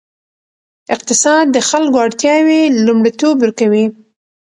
[0.95, 3.85] اقتصاد د خلکو اړتیاوې لومړیتوب ورکوي.